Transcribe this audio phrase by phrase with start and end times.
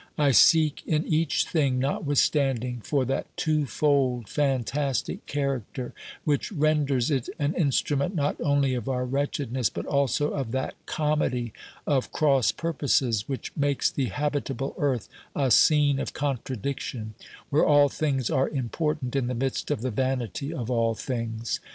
[0.17, 5.93] I seek in each thing, notwith standing, for that twofold, fantastic character
[6.23, 11.53] which renders it an instrument not only of our wretchedness but also of that comedy
[11.85, 17.13] of cross purposes which makes the habitable earth a scene of contradiction,
[17.51, 21.59] where all things are im portant in the midst of the vanity of all things.